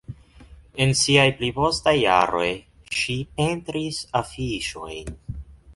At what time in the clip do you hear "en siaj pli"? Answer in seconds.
0.85-1.49